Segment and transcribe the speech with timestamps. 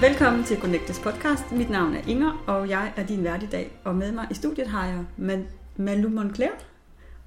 [0.00, 1.52] Velkommen til Connectes podcast.
[1.52, 3.70] Mit navn er Inger, og jeg er din vært i dag.
[3.84, 5.04] Og med mig i studiet har jeg
[5.76, 6.50] Malu Moncler.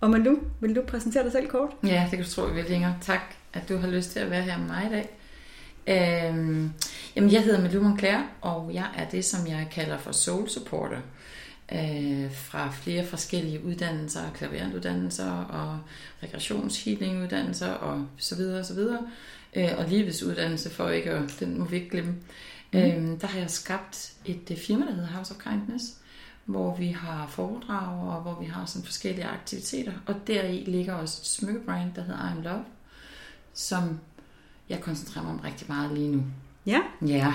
[0.02, 1.70] Og Malu, vil du præsentere dig selv kort?
[1.84, 2.94] Ja, det kan du tro, jeg vil, Inger.
[3.02, 3.22] Tak,
[3.54, 5.10] at du har lyst til at være her med mig i dag.
[5.88, 6.72] Øhm,
[7.16, 11.00] jamen, jeg hedder Malu Moncler, og jeg er det, som jeg kalder for soul supporter.
[11.72, 15.80] Øh, fra flere forskellige uddannelser, klaverantuddannelser og
[16.24, 19.00] regressionshealinguddannelser og så videre og så videre.
[19.56, 22.16] Øh, og livets uddannelse, for ikke at, den må vi ikke glemme.
[22.74, 22.80] Mm.
[22.80, 25.86] Øhm, der har jeg skabt et øh, firma, der hedder House of Kindness,
[26.46, 29.92] hvor vi har foredrag og hvor vi har sådan forskellige aktiviteter.
[30.06, 32.64] Og deri ligger også et smykkebrand, der hedder I'm Love,
[33.54, 34.00] som
[34.70, 36.24] jeg koncentrerer mig om rigtig meget lige nu.
[36.66, 37.34] Ja, Ja,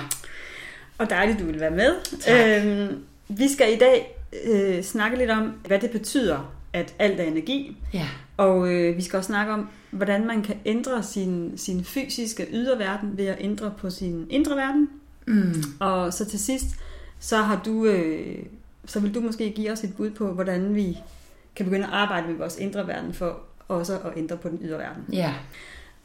[0.99, 1.95] og dejligt, du vil være med.
[2.21, 2.67] Tak.
[2.67, 7.25] Øhm, vi skal i dag øh, snakke lidt om, hvad det betyder, at alt er
[7.25, 7.77] energi.
[7.95, 12.47] ja, Og øh, vi skal også snakke om, hvordan man kan ændre sin, sin fysiske
[12.53, 14.89] yderverden ved at ændre på sin indre verden.
[15.29, 16.67] Mm, Og så til sidst,
[17.21, 18.37] så har du, øh,
[18.87, 20.99] så vil du måske give os et bud på, hvordan vi
[21.57, 24.79] kan begynde at arbejde med vores indre verden for også at ændre på den ydre
[24.79, 25.03] verden.
[25.13, 25.35] ja,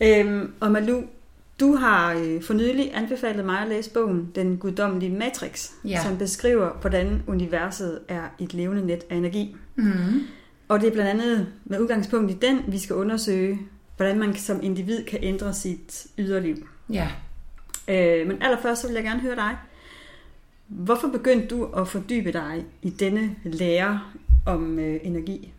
[0.02, 1.02] Øhm, og Malu,
[1.60, 6.04] du har øh, for nylig anbefalet mig at læse bogen Den guddommelige Matrix, Ja.
[6.04, 9.56] som beskriver, hvordan universet er et levende net af energi.
[9.76, 10.20] mm,
[10.68, 13.60] Og det er blandt andet med udgangspunkt i den, vi skal undersøge,
[13.98, 16.68] hvordan man som individ kan ændre sit yderliv.
[16.90, 17.08] ja.
[17.88, 19.58] Øh, men allerførst så vil jeg gerne høre dig.
[20.68, 24.02] Hvorfor begyndte du at fordybe dig i denne lære
[24.46, 25.54] om øh, energi?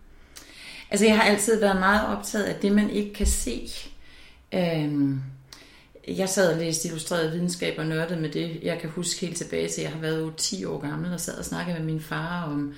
[0.91, 3.69] Altså, jeg har altid været meget optaget af det, man ikke kan se.
[4.55, 5.21] Øhm,
[6.09, 8.59] jeg sad og læste illustreret videnskab og nørdede med det.
[8.63, 11.39] Jeg kan huske helt tilbage til, at jeg har været 10 år gammel og sad
[11.39, 12.75] og snakkede med min far om,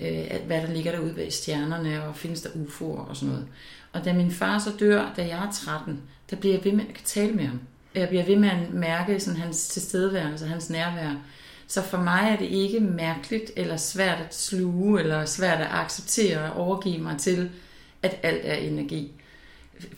[0.00, 3.48] øh, at hvad der ligger derude bag stjernerne, og findes der UFO'er og sådan noget.
[3.92, 6.84] Og da min far så dør, da jeg er 13, der bliver jeg ved med
[6.88, 7.60] at kan tale med ham.
[7.96, 11.14] Jeg bliver ved med at mærke sådan, hans tilstedeværelse, hans nærvær.
[11.66, 16.52] Så for mig er det ikke mærkeligt eller svært at sluge, eller svært at acceptere
[16.52, 17.50] og overgive mig til,
[18.02, 19.12] at alt er energi.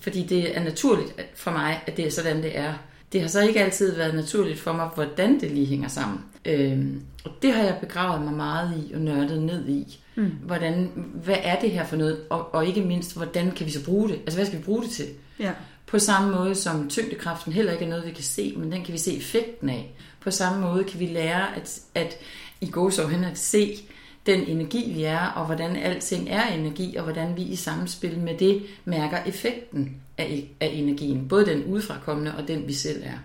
[0.00, 2.74] Fordi det er naturligt for mig, at det er sådan, det er.
[3.12, 6.20] Det har så ikke altid været naturligt for mig, hvordan det lige hænger sammen.
[6.44, 9.98] Øhm, og det har jeg begravet mig meget i og nørdet ned i.
[10.14, 10.30] Mm.
[10.42, 10.90] Hvordan,
[11.24, 12.20] hvad er det her for noget?
[12.30, 14.14] Og, og ikke mindst, hvordan kan vi så bruge det?
[14.14, 15.06] Altså, hvad skal vi bruge det til?
[15.38, 15.52] Ja.
[15.88, 18.92] På samme måde som tyngdekraften heller ikke er noget, vi kan se, men den kan
[18.92, 19.94] vi se effekten af.
[20.20, 22.16] På samme måde kan vi lære at, at
[22.60, 23.78] i går så at se
[24.26, 28.38] den energi, vi er, og hvordan alting er energi, og hvordan vi i samspil med
[28.38, 31.28] det mærker effekten af, af energien.
[31.28, 33.18] Både den udefrakommende og den, vi selv er.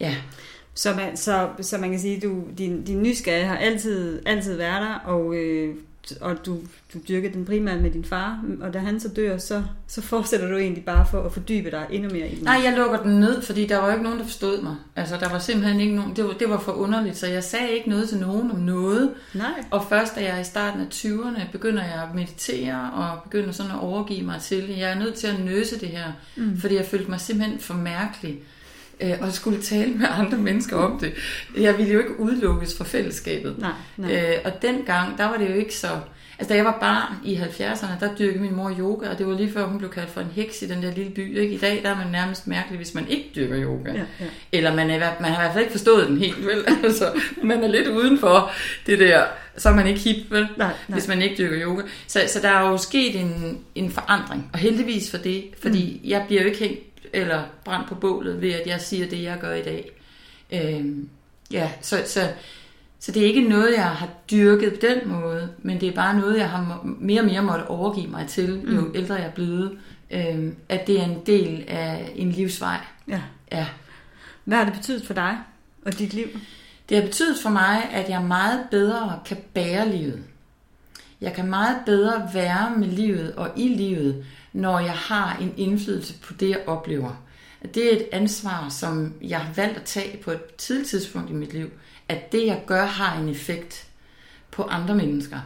[0.00, 0.16] Ja,
[0.74, 4.82] Så man, så, så man kan sige, du din, din nysgerrighed har altid, altid været
[4.82, 5.76] der, og, øh,
[6.20, 6.58] og du,
[6.94, 10.48] du dyrkede den primært med din far, og da han så dør, så, så fortsætter
[10.48, 12.44] du egentlig bare for at fordybe dig endnu mere i den.
[12.44, 14.76] Nej, jeg lukker den ned, fordi der var jo ikke nogen, der forstod mig.
[14.96, 17.70] Altså, der var simpelthen ikke nogen, det var, det var for underligt, så jeg sagde
[17.70, 19.10] ikke noget til nogen om noget.
[19.34, 19.64] Nej.
[19.70, 23.52] Og først da jeg er i starten af 20'erne, begynder jeg at meditere og begynder
[23.52, 26.60] sådan at overgive mig til, jeg er nødt til at nøse det her, mm.
[26.60, 28.38] fordi jeg følte mig simpelthen for mærkelig
[29.02, 31.12] øh, og skulle tale med andre mennesker om det.
[31.58, 33.58] Jeg ville jo ikke udelukkes fra fællesskabet.
[33.58, 34.12] Nej, nej.
[34.12, 35.88] Øh, og dengang, der var det jo ikke så...
[36.38, 39.34] Altså, da jeg var barn i 70'erne, der dyrkede min mor yoga, og det var
[39.34, 41.38] lige før, hun blev kaldt for en heks i den der lille by.
[41.38, 41.54] Ikke?
[41.54, 43.92] I dag, der er man nærmest mærkelig, hvis man ikke dyrker yoga.
[43.92, 44.24] Ja, ja.
[44.52, 46.64] Eller man, er, man har i hvert fald ikke forstået den helt, vel?
[46.84, 48.50] Altså, man er lidt udenfor
[48.86, 49.24] det der,
[49.56, 50.48] så er man ikke hip, vel?
[50.56, 50.98] Nej, nej.
[50.98, 51.82] Hvis man ikke dyrker yoga.
[52.06, 56.10] Så, så der er jo sket en, en forandring, og heldigvis for det, fordi mm.
[56.10, 59.38] jeg bliver jo ikke hængt eller brændt på bålet ved, at jeg siger det, jeg
[59.40, 59.90] gør i dag.
[60.52, 61.08] Øhm,
[61.52, 62.20] ja, så, så,
[63.00, 66.18] så det er ikke noget, jeg har dyrket på den måde, men det er bare
[66.18, 68.92] noget, jeg har mere og mere måtte overgive mig til, jo Mm.
[68.94, 69.78] ældre jeg er blevet,
[70.10, 72.80] øhm, at det er en del af en livsvej.
[73.08, 73.20] ja.
[73.52, 73.66] Ja.
[74.44, 75.38] Hvad har det betydet for dig
[75.86, 76.26] og dit liv?
[76.88, 80.22] Det har betydet for mig, at jeg meget bedre kan bære livet.
[81.20, 86.14] Jeg kan meget bedre være med livet og i livet, når jeg har en indflydelse
[86.18, 87.22] på det, jeg oplever.
[87.74, 91.32] Det er et ansvar, som jeg har valgt at tage på et tidligt tidspunkt i
[91.32, 91.70] mit liv,
[92.08, 93.86] at det, jeg gør, har en effekt
[94.50, 95.36] på andre mennesker.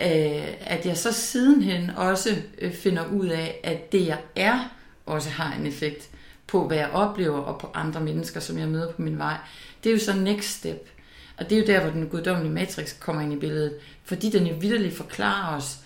[0.00, 4.58] Øh, at jeg så sidenhen også øh, finder ud af, at det, jeg er,
[5.06, 6.10] også har en effekt
[6.46, 9.36] på, hvad jeg oplever, og på andre mennesker, som jeg møder på min vej.
[9.84, 10.88] Det er jo så next step.
[11.36, 13.74] Og det er jo der, hvor den guddommelige matrix kommer ind i billedet.
[14.04, 15.78] Fordi den jo vidderligt forklarer os,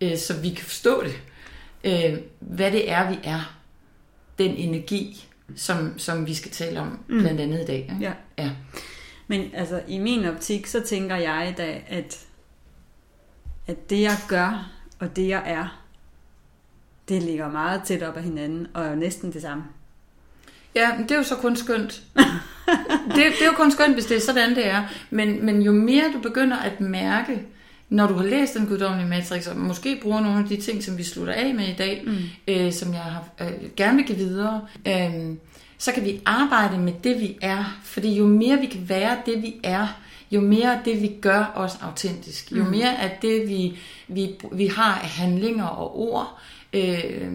[0.00, 1.20] øh, så vi kan forstå det,
[1.84, 3.58] øh, hvad det er, vi er.
[4.38, 5.26] Den energi,
[5.56, 7.18] som, som vi skal tale om, Mm.
[7.18, 7.76] blandt andet i dag.
[7.78, 7.96] Ikke?
[8.00, 8.12] Ja.
[8.38, 8.50] Ja.
[9.26, 12.24] Men altså, i min optik, så tænker jeg da, at,
[13.66, 15.82] at det jeg gør, og det jeg er,
[17.08, 19.64] det ligger meget tæt op af hinanden, og er jo næsten det samme.
[20.74, 22.02] Ja, men det er jo så kun skønt.
[22.16, 24.84] det, det er jo kun skønt, hvis det er sådan, det er.
[25.10, 27.42] Men, men jo mere du begynder at mærke,
[27.92, 30.98] når du har læst den guddommelige matrix, og måske bruger nogle af de ting, som
[30.98, 32.18] vi slutter af med i dag, mm.
[32.48, 35.36] øh, som jeg har, øh, gerne vil give videre, øh,
[35.78, 37.80] så kan vi arbejde med det, vi er.
[37.84, 39.86] Fordi jo mere vi kan være det, vi er,
[40.30, 42.52] jo mere det, vi gør, os autentisk.
[42.52, 42.70] Jo mm.
[42.70, 43.78] mere at det, vi,
[44.08, 46.38] vi, vi har af handlinger og ord,
[46.72, 47.32] øh,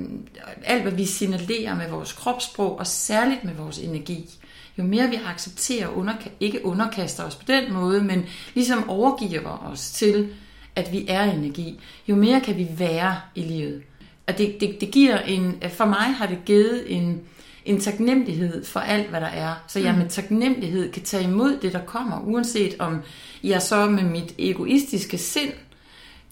[0.63, 4.30] alt hvad vi signalerer med vores kropssprog, og særligt med vores energi,
[4.77, 9.92] jo mere vi accepterer, underka- ikke underkaster os på den måde, men ligesom overgiver os
[9.92, 10.30] til,
[10.77, 13.81] at vi er energi, jo mere kan vi være i livet.
[14.27, 17.21] Og det, det, det giver en, for mig har det givet en,
[17.65, 19.53] en taknemmelighed for alt, hvad der er.
[19.68, 20.00] Så jeg mm.
[20.00, 23.01] med taknemmelighed kan tage imod det, der kommer, uanset om
[23.44, 25.51] jeg så med mit egoistiske sind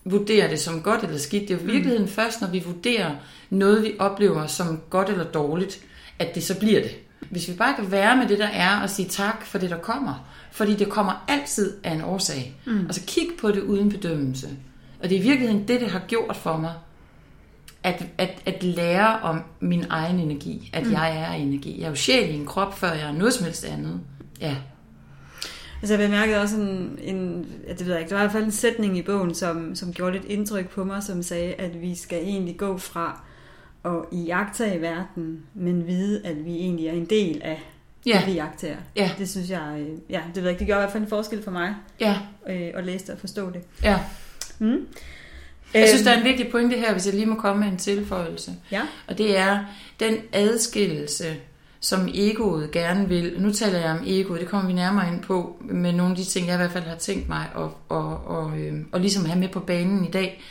[0.04, 1.48] vurderer det som godt eller skidt.
[1.48, 1.72] Det er jo mm.
[1.72, 3.16] virkeligheden først, når vi vurderer
[3.50, 5.80] noget, vi oplever som godt eller dårligt,
[6.20, 6.92] at det så bliver det.
[7.30, 9.78] Hvis vi bare kan være med det, der er, og sige tak for det, der
[9.78, 10.28] kommer.
[10.56, 12.56] Fordi det kommer altid af en årsag.
[12.66, 12.86] Mm.
[12.88, 14.50] Og så kig på det uden bedømmelse.
[15.04, 16.74] Og det er i virkeligheden det, det har gjort for mig.
[17.84, 20.70] At, at, at lære om min egen energi.
[20.74, 20.92] At mm.
[20.92, 21.80] jeg er energi.
[21.80, 24.00] Jeg er jo sjæl i en krop, før jeg er noget som helst andet.
[24.42, 24.56] Ja.
[25.82, 27.46] Altså jeg bemærkede også en, en
[27.78, 29.94] det ved jeg ikke, der var i hvert fald en sætning i bogen, som, som
[29.94, 33.22] gjorde lidt indtryk på mig, som sagde, at vi skal egentlig gå fra
[33.86, 37.64] at iagtage verden, men vide, at vi egentlig er en del af
[38.06, 38.18] ja.
[38.20, 38.78] det, vi iagtager.
[38.96, 39.12] Ja.
[39.18, 41.10] Det synes jeg, øh, ja, det ved jeg ikke, det gør i hvert fald en
[41.10, 42.18] forskel for mig, ja.
[42.50, 43.62] øh, at læse det og forstå det.
[43.84, 44.00] Ja.
[44.60, 44.88] Mm.
[45.74, 47.78] Jeg synes, der er en vigtig pointe her, hvis jeg lige må komme med en
[47.78, 48.52] tilføjelse.
[48.72, 48.82] Ja.
[49.08, 49.60] Og det er
[50.00, 51.36] den adskillelse,
[51.80, 53.36] som egoet gerne vil.
[53.38, 56.24] Nu taler jeg om ego, det kommer vi nærmere ind på med nogle af de
[56.24, 57.98] ting, jeg i hvert fald har tænkt mig at, at,
[58.30, 60.42] at, at, at ligesom have med på banen i dag.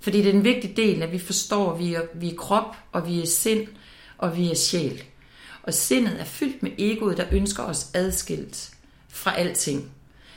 [0.00, 2.76] Fordi det er en vigtig del, at vi forstår, at vi er, vi er krop,
[2.92, 3.66] og vi er sind,
[4.18, 5.02] og vi er sjæl.
[5.68, 8.70] Og sindet er fyldt med egoet, der ønsker os adskilt
[9.08, 9.90] fra alting.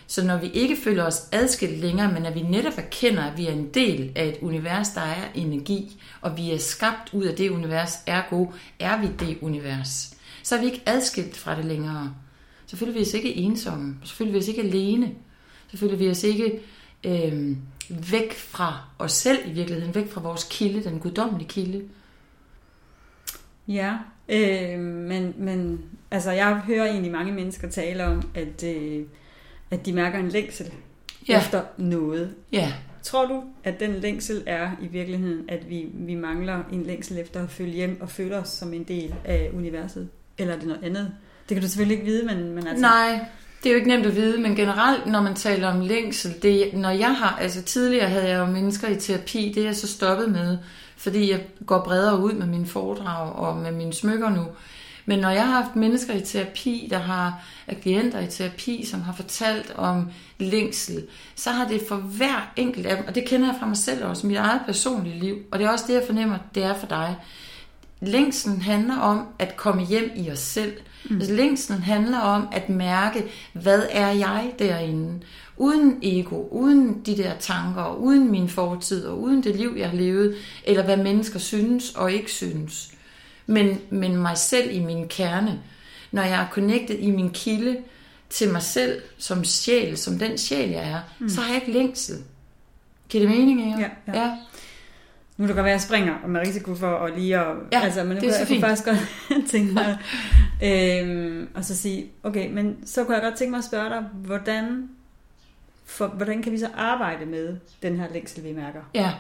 [0.08, 3.48] Så når vi ikke føler os adskilt længere, men at vi netop erkender, at vi
[3.48, 7.36] er en del af et univers, der er energi, og vi er skabt ud af
[7.36, 8.46] det univers, ergo
[8.80, 12.16] er vi det univers, så er vi ikke adskilt fra det længere.
[12.66, 15.12] Så føler vi os ikke ensomme, så føler vi os ikke alene,
[15.72, 16.60] så føler vi os ikke
[17.04, 17.58] øh,
[17.90, 21.84] væk fra os selv i virkeligheden, væk fra vores kilde, den guddommelige kilde.
[23.68, 23.98] Ja,
[24.32, 25.82] øh, men, men
[26.12, 29.04] altså jeg hører egentlig mange mennesker tale om, at, øh,
[29.72, 30.72] at de mærker en længsel
[31.30, 31.40] ja.
[31.40, 32.34] efter noget.
[32.52, 32.74] Ja.
[33.04, 37.44] Tror du, at den længsel er i virkeligheden, at vi, vi mangler en længsel efter
[37.44, 40.10] at følge hjem og føle os som en del af universet?
[40.38, 41.12] Eller er det noget andet?
[41.50, 42.82] Det kan du selvfølgelig ikke vide, men, men altså...
[42.82, 43.20] Nej,
[43.64, 46.74] det er jo ikke nemt at vide, men generelt, når man taler om længsel, det,
[46.74, 49.88] når jeg har, altså tidligere havde jeg jo mennesker i terapi, det er jeg så
[49.88, 50.58] stoppet med,
[51.02, 54.46] fordi jeg går bredere ud med mine foredrag og med mine smykker nu.
[55.06, 57.44] Men når jeg har haft mennesker i terapi, der har
[57.82, 60.10] klienter i terapi, som har fortalt om
[60.40, 63.78] længsel, så har det for hver enkelt af dem, og det kender jeg fra mig
[63.78, 66.74] selv også, mit eget personlige liv, og det er også det, jeg fornemmer, det er
[66.74, 67.16] for dig.
[68.02, 70.74] Længselen handler om at komme hjem i os selv.
[71.10, 71.16] Mm.
[71.16, 75.20] Altså, længselen handler om at mærke, hvad er jeg derinde?
[75.58, 79.98] Uden ego, uden de der tanker, uden min fortid, og uden det liv, jeg har
[79.98, 82.92] levet, eller hvad mennesker synes og ikke synes.
[83.46, 85.60] Men, men mig selv i min kerne.
[86.12, 87.78] Når jeg er connected i min kilde
[88.30, 91.30] til mig selv som sjæl, som den sjæl, jeg er, mm.
[91.30, 92.16] så har jeg ikke længsel.
[93.10, 93.80] Giver det mening, Inger?
[93.80, 94.22] Ja, ja.
[94.22, 94.38] ja.
[95.42, 97.56] Nu kan det godt være, at jeg springer med risiko for at lige at...
[97.72, 99.00] Ja, altså, men det, er jeg kunne faktisk godt
[99.52, 99.98] tænke mig
[100.64, 104.02] øhm, og så sige, okay, men så kunne jeg godt tænke mig at spørge dig,
[104.14, 104.90] hvordan,
[105.86, 108.80] for, hvordan kan vi så arbejde med den her længsel, vi mærker?
[108.94, 109.14] Ja,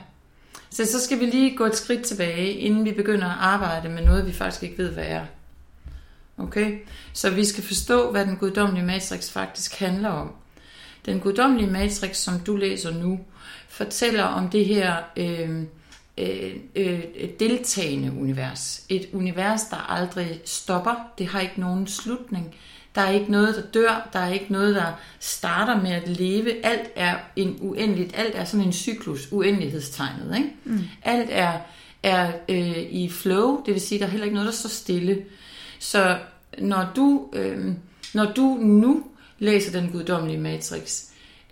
[0.69, 4.05] så så skal vi lige gå et skridt tilbage, inden vi begynder at arbejde med
[4.05, 5.25] noget, vi faktisk ikke ved, hvad er.
[6.37, 6.79] Okay?
[7.13, 10.31] Så vi skal forstå, hvad den guddommelige matrix faktisk handler om.
[11.05, 13.19] Den guddommelige matrix, som du læser nu,
[13.69, 14.95] fortæller om det her...
[15.17, 15.63] Øh,
[16.17, 17.03] øh, øh,
[17.39, 18.85] deltagende univers.
[18.89, 21.11] Et univers, der aldrig stopper.
[21.17, 22.55] Det har ikke nogen slutning.
[22.95, 24.09] Der er ikke noget, der dør.
[24.13, 26.65] Der er ikke noget, der starter med at leve.
[26.65, 28.15] Alt er en uendeligt.
[28.15, 30.37] Alt er sådan en cyklus, uendelighedstegnet.
[30.37, 30.49] Ikke?
[30.63, 30.79] Mm.
[31.03, 31.59] Alt er,
[32.03, 35.23] er øh, i flow, det vil sige, der er heller ikke noget, der står stille.
[35.79, 36.17] Så
[36.57, 37.73] når du, øh,
[38.13, 39.03] når du nu
[39.39, 41.03] læser den guddommelige matrix,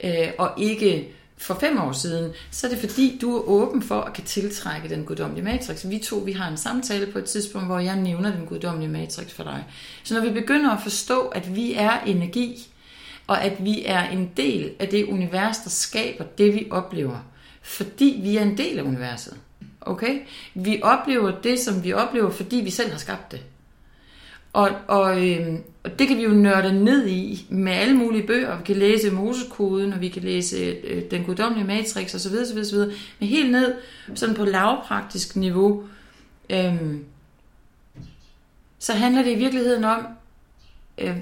[0.04, 1.08] øh, og ikke
[1.40, 4.90] for fem år siden, så er det fordi, du er åben for at kan tiltrække
[4.90, 5.86] den guddommelige matrix.
[5.90, 9.32] Vi to, vi har en samtale på et tidspunkt, hvor jeg nævner den guddommelige matrix
[9.32, 9.66] for dig.
[10.04, 12.68] Så når vi begynder at forstå, at vi er energi,
[13.28, 17.18] og at vi er en del af det univers, der skaber det, vi oplever,
[17.62, 19.38] fordi vi er en del af universet.
[19.82, 20.20] Okay?
[20.54, 23.42] Vi oplever det, som vi oplever, fordi vi selv har skabt det.
[24.54, 28.58] Og, og, øh, og det kan vi jo nørde ned i med alle mulige bøger.
[28.58, 32.34] Vi kan læse Mosekoden, og vi kan læse øh, Den guddommelige matrix osv.
[32.42, 32.78] osv., osv.
[33.20, 33.76] Men helt ned
[34.16, 35.84] sådan på lavpraktisk niveau,
[36.50, 36.76] øh,
[38.80, 40.08] så handler det i virkeligheden om,
[40.98, 41.18] øh,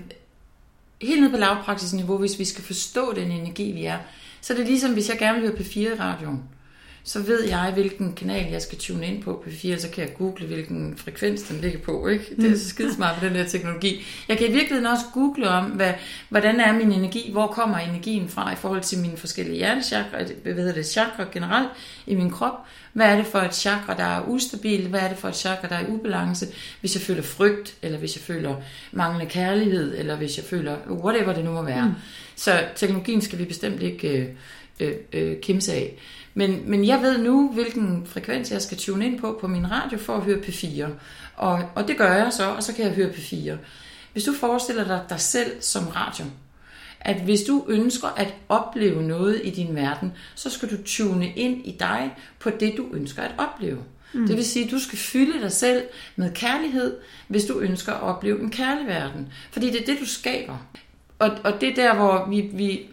[1.02, 3.98] helt ned på lavpraktisk niveau, hvis vi skal forstå den energi, vi er,
[4.42, 6.44] så er det ligesom, hvis jeg gerne vil høre på 4 i radioen
[7.08, 10.46] så ved jeg, hvilken kanal jeg skal tune ind på P4, så kan jeg google,
[10.48, 12.08] hvilken frekvens den ligger på.
[12.08, 12.36] Ikke?
[12.36, 14.06] Det er så skidesmart med den der teknologi.
[14.28, 15.94] Jeg kan i virkeligheden også google om, hvad,
[16.30, 20.54] hvordan er min energi, hvor kommer energien fra i forhold til mine forskellige hjernechakra, hvad
[20.54, 21.70] hedder det, chakra generelt
[22.08, 22.54] i min krop.
[22.94, 24.88] Hvad er det for et chakra, der er ustabil?
[24.88, 26.48] Hvad er det for et chakra, der er i ubalance?
[26.80, 28.56] Hvis jeg føler frygt, eller hvis jeg føler
[28.92, 31.86] manglende kærlighed, eller hvis jeg føler whatever det nu må være.
[31.86, 31.94] Mm.
[32.36, 34.28] Så teknologien skal vi bestemt ikke øh,
[34.80, 35.98] øh, øh, kimse af.
[36.38, 39.98] Men, men jeg ved nu, hvilken frekvens jeg skal tune ind på på min radio
[39.98, 40.88] for at høre P4.
[41.36, 43.52] Og, og det gør jeg så, og så kan jeg høre P4.
[44.14, 46.26] Hvis du forestiller dig dig selv som radio,
[47.00, 51.66] at hvis du ønsker at opleve noget i din verden, så skal du tune ind
[51.66, 53.84] i dig på det, du ønsker at opleve.
[54.14, 54.28] Mm.
[54.28, 55.84] Det vil sige, at du skal fylde dig selv
[56.16, 59.34] med kærlighed, hvis du ønsker at opleve en kærlig verden.
[59.52, 60.58] Fordi det er det, du skaber.
[61.20, 62.90] Og, og det er der, hvor vi, vi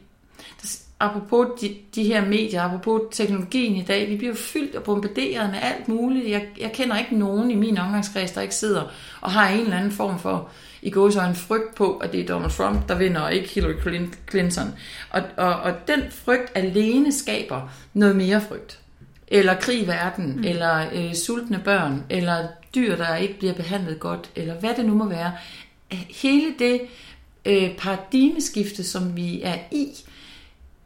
[1.00, 5.58] apropos de, de her medier, apropos teknologien i dag, vi bliver fyldt og bombarderet med
[5.62, 6.30] alt muligt.
[6.30, 8.82] Jeg, jeg kender ikke nogen i min omgangskreds, der ikke sidder
[9.20, 10.50] og har en eller anden form for,
[10.82, 13.48] i går så en frygt på, at det er Donald Trump, der vinder, og ikke
[13.48, 14.74] Hillary Clinton.
[15.10, 18.78] Og, og, og den frygt alene skaber noget mere frygt.
[19.28, 20.44] Eller krig i verden, mm.
[20.44, 24.94] eller øh, sultne børn, eller dyr, der ikke bliver behandlet godt, eller hvad det nu
[24.94, 25.32] må være.
[26.22, 26.80] Hele det
[27.44, 29.88] øh, paradigmeskifte, som vi er i,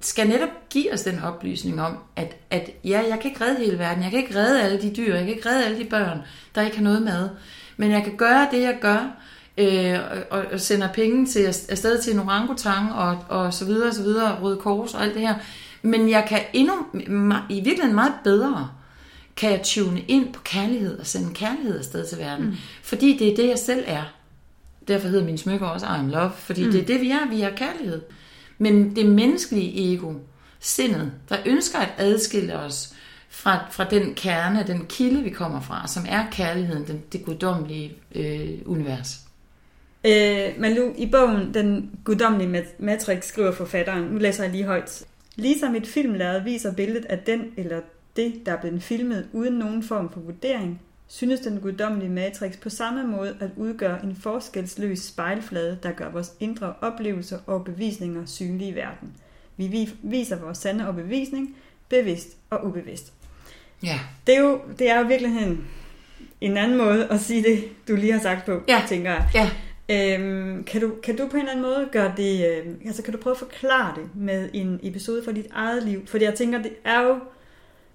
[0.01, 3.79] skal netop give os den oplysning om, at, at ja, jeg kan ikke redde hele
[3.79, 6.19] verden, jeg kan ikke redde alle de dyr, jeg kan ikke redde alle de børn,
[6.55, 7.29] der ikke har noget med,
[7.77, 9.23] men jeg kan gøre det, jeg gør,
[9.59, 9.99] øh,
[10.31, 14.03] og, og sender penge til afsted til en orangutang, og, og så videre, og så
[14.03, 15.35] videre, Røde Kors og alt det her,
[15.83, 16.75] men jeg kan endnu,
[17.49, 18.71] i virkeligheden meget bedre,
[19.37, 22.57] kan jeg tune ind på kærlighed og sende kærlighed afsted til verden, mm.
[22.83, 24.03] fordi det er det, jeg selv er.
[24.89, 26.73] Derfor hedder min smykker også I'm Love, fordi mm.
[26.73, 28.03] det er det, vi er, vi er kærlighed.
[28.59, 30.13] Men det menneskelige ego,
[30.61, 32.95] sindet, der ønsker at adskille os
[33.29, 37.93] fra, fra den kerne, den kilde, vi kommer fra, som er kærligheden, den, det guddommelige
[38.15, 39.21] øh, univers.
[40.05, 45.05] Øh, Malu, i bogen Den guddommelige matrix skriver forfatteren, nu læser jeg lige højt.
[45.37, 47.81] Ligesom et filmlærred viser billedet af den eller
[48.17, 52.71] det, der er blevet filmet uden nogen form for vurdering, synes den guddommelige matrix på
[52.71, 58.71] samme måde at udgøre en forskelsløs spejlflade, der gør vores indre oplevelser og bevisninger synlige
[58.71, 59.13] i verden.
[59.57, 61.57] Vi viser vores sande overbevisning,
[61.89, 63.13] bevidst og ubevidst.
[63.83, 64.01] Ja.
[64.27, 65.67] Det er jo, det er jo virkelig en,
[66.41, 68.83] en anden måde at sige det, du lige har sagt på, ja.
[68.89, 69.29] tænker jeg.
[69.35, 69.51] Ja.
[69.91, 73.13] Øhm, kan, du, kan du på en eller anden måde gøre det, øh, altså kan
[73.13, 76.07] du prøve at forklare det med en episode fra dit eget liv?
[76.07, 77.15] Fordi jeg tænker, det er jo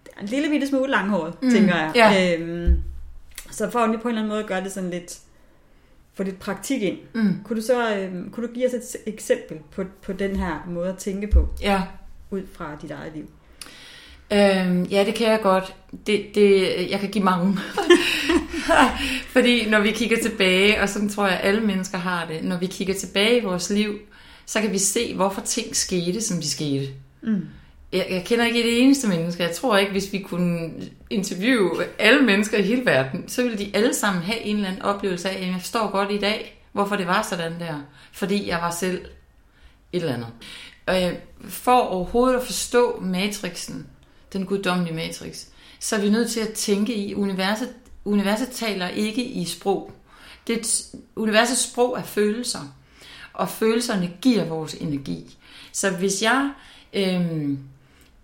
[0.04, 1.52] det er en lille bitte smule langhåret, mm.
[1.52, 1.92] tænker jeg.
[1.96, 2.38] Ja.
[2.38, 2.84] Øhm,
[3.54, 5.20] så for lige på en eller anden måde at gøre det sådan lidt,
[6.14, 6.98] få lidt praktik ind.
[7.14, 7.36] Mm.
[7.44, 10.90] Kunne, du så, øh, kunne du give os et eksempel på, på den her måde
[10.90, 11.50] at tænke på?
[11.62, 11.82] Ja.
[12.32, 13.30] Ud fra dit eget liv.
[14.32, 15.76] Øhm, ja, det kan jeg godt.
[16.08, 17.58] Det, det, jeg kan give mange.
[19.34, 22.66] Fordi når vi kigger tilbage, og sådan tror jeg alle mennesker har det, når vi
[22.66, 24.00] kigger tilbage i vores liv,
[24.46, 26.88] så kan vi se, hvorfor ting skete, som de skete.
[27.22, 27.48] Mm
[27.94, 29.44] jeg, jeg kender ikke det eneste menneske.
[29.44, 30.72] Jeg tror ikke, hvis vi kunne
[31.10, 34.82] interviewe alle mennesker i hele verden, så ville de alle sammen have en eller anden
[34.82, 37.82] oplevelse af, at jeg forstår godt i dag, hvorfor det var sådan der.
[38.12, 39.06] Fordi jeg var selv
[39.94, 40.28] et eller andet.
[40.86, 43.88] Og øh, for overhovedet at forstå matrixen,
[44.34, 45.46] den guddommelige matrix,
[45.80, 47.70] så er vi nødt til at tænke i, universet,
[48.06, 49.92] universet taler ikke i sprog.
[50.48, 50.86] Det,
[51.16, 52.76] universets sprog er følelser,
[53.34, 55.38] og følelserne giver vores energi.
[55.72, 56.52] Så hvis jeg
[56.94, 57.60] øhm,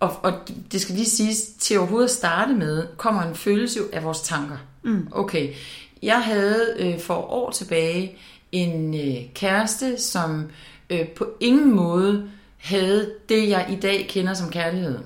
[0.00, 0.32] og, og
[0.72, 4.56] det skal lige siges, til overhovedet at starte med, kommer en følelse af vores tanker.
[4.82, 5.08] Mm.
[5.10, 5.54] Okay,
[6.02, 8.16] jeg havde øh, for år tilbage
[8.52, 10.50] en øh, kæreste, som
[10.90, 14.98] øh, på ingen måde havde det, jeg i dag kender som kærlighed.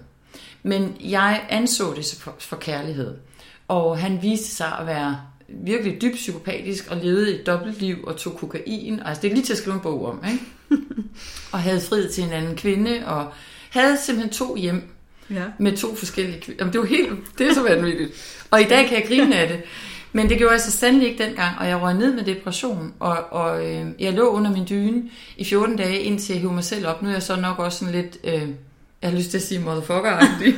[0.62, 3.14] Men jeg anså det for, for kærlighed.
[3.68, 8.36] Og han viste sig at være virkelig dybt psykopatisk og levede et dobbeltliv og tog
[8.36, 9.00] kokain.
[9.04, 10.44] Altså det er lige til at skrive en bog om, ikke?
[11.52, 13.32] og havde friet til en anden kvinde og
[13.74, 14.82] havde simpelthen to hjem
[15.30, 15.42] ja.
[15.58, 16.58] med to forskellige kvinder.
[16.60, 18.12] Jamen, det var helt, det er så vanvittigt.
[18.50, 19.62] Og i dag kan jeg grine af det.
[20.12, 23.16] Men det gjorde jeg så sandelig ikke dengang, og jeg røg ned med depression, og,
[23.30, 25.02] og øh, jeg lå under min dyne
[25.36, 27.02] i 14 dage, indtil jeg hævde mig selv op.
[27.02, 28.48] Nu er jeg så nok også sådan lidt, øh,
[29.02, 30.54] jeg har lyst til at sige motherfucker men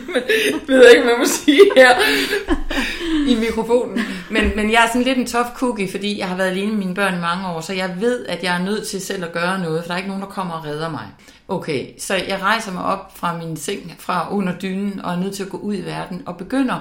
[0.51, 1.97] jeg ved ikke, hvad man må sige her
[3.27, 4.01] i mikrofonen.
[4.31, 6.79] Men, men jeg er sådan lidt en tough cookie, fordi jeg har været alene med
[6.79, 9.33] mine børn i mange år, så jeg ved, at jeg er nødt til selv at
[9.33, 11.07] gøre noget, for der er ikke nogen, der kommer og redder mig.
[11.49, 15.35] Okay, så jeg rejser mig op fra min seng, fra under dynen, og er nødt
[15.35, 16.81] til at gå ud i verden, og begynder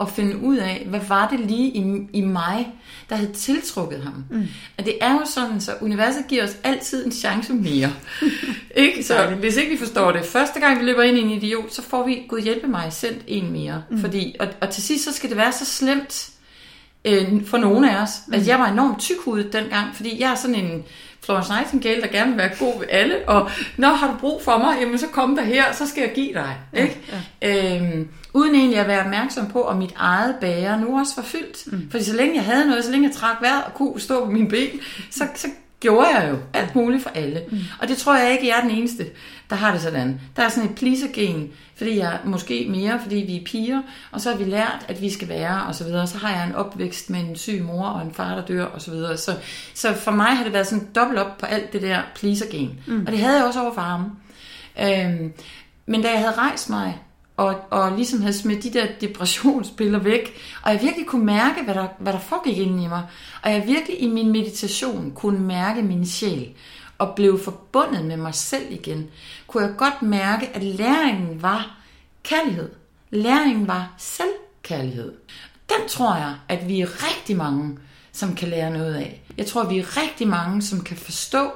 [0.00, 2.68] at finde ud af, hvad var det lige i, i mig,
[3.08, 4.24] der havde tiltrukket ham.
[4.30, 4.46] Mm.
[4.78, 7.92] Og det er jo sådan, så universet giver os altid en chance mere.
[8.76, 9.02] ikke?
[9.02, 11.82] Så hvis ikke vi forstår det, første gang vi løber ind i en idiot, så
[11.82, 13.82] får vi, Gud hjælpe mig, sendt en mere.
[13.90, 14.00] Mm.
[14.00, 16.30] Fordi, og, og til sidst, så skal det være så slemt
[17.04, 18.10] øh, for nogle af os.
[18.26, 18.34] Mm.
[18.34, 20.84] Altså, jeg var enormt tykhudet dengang, fordi jeg er sådan en
[21.24, 24.58] Florence Nightingale, der gerne vil være god ved alle, og når har du brug for
[24.58, 26.56] mig, jamen så kom der her, så skal jeg give dig.
[26.72, 26.98] Ikke?
[27.42, 27.76] Ja, ja.
[27.76, 31.72] Øhm, uden egentlig at være opmærksom på, om mit eget bære nu også var fyldt.
[31.72, 31.90] Mm.
[31.90, 34.30] Fordi så længe jeg havde noget, så længe jeg trak vejret og kunne stå på
[34.30, 35.48] mine ben, så, så
[35.80, 37.42] gjorde jeg jo alt muligt for alle.
[37.50, 37.58] Mm.
[37.80, 39.06] Og det tror jeg ikke, jeg er den eneste,
[39.50, 40.20] der har det sådan.
[40.36, 44.30] Der er sådan et pleaser-gen, fordi jeg måske mere, fordi vi er piger, og så
[44.30, 46.06] har vi lært, at vi skal være, og så videre.
[46.06, 48.82] Så har jeg en opvækst med en syg mor og en far, der dør, og
[48.82, 49.16] så videre.
[49.16, 49.36] Så,
[49.74, 52.80] så for mig har det været sådan dobbelt op på alt det der pleaser-gen.
[52.86, 53.04] Mm.
[53.06, 54.18] Og det havde jeg også over for ham.
[54.80, 55.32] Øhm,
[55.86, 56.98] men da jeg havde rejst mig,
[57.38, 61.74] og, og ligesom havde smidt de der depressionspiller væk, og jeg virkelig kunne mærke, hvad
[61.74, 63.02] der, hvad der foregik inde i mig,
[63.42, 66.48] og jeg virkelig i min meditation kunne mærke min sjæl,
[66.98, 69.06] og blev forbundet med mig selv igen,
[69.46, 71.78] kunne jeg godt mærke, at læringen var
[72.22, 72.70] kærlighed.
[73.10, 75.12] Læringen var selvkærlighed.
[75.68, 77.78] Den tror jeg, at vi er rigtig mange,
[78.12, 79.22] som kan lære noget af.
[79.36, 81.50] Jeg tror, at vi er rigtig mange, som kan forstå,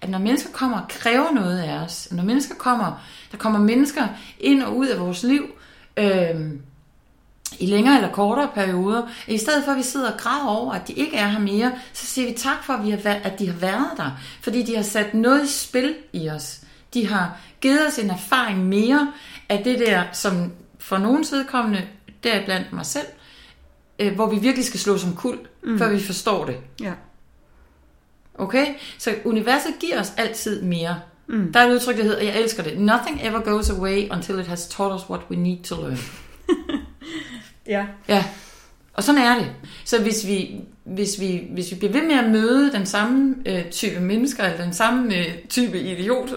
[0.00, 4.06] at når mennesker kommer og kræver noget af os, når mennesker kommer, der kommer mennesker
[4.40, 5.44] ind og ud af vores liv,
[5.96, 6.50] øh,
[7.58, 10.88] i længere eller kortere perioder, i stedet for at vi sidder og græder over, at
[10.88, 13.46] de ikke er her mere, så siger vi tak for, at, vi har, at de
[13.46, 16.60] har været der, fordi de har sat noget i spil i os.
[16.94, 19.12] De har givet os en erfaring mere
[19.48, 21.82] af det der, som for nogens vedkommende,
[22.24, 23.06] deriblandt mig selv,
[23.98, 25.78] øh, hvor vi virkelig skal slå som kul, mm.
[25.78, 26.56] før vi forstår det.
[26.80, 26.92] Ja.
[28.38, 28.66] Okay?
[28.98, 31.00] Så universet giver os altid mere.
[31.26, 31.52] Mm.
[31.52, 32.78] Der er et udtryk, der hedder, jeg elsker det.
[32.78, 35.98] Nothing ever goes away until it has taught us what we need to learn.
[37.66, 37.86] ja.
[38.08, 38.24] Ja.
[38.94, 39.46] Og sådan er det.
[39.84, 43.70] Så hvis vi, hvis vi, hvis vi bliver ved med at møde den samme øh,
[43.70, 46.28] type mennesker, eller den samme øh, type idiot,